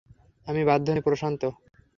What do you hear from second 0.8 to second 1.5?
নই, প্রশান্ত।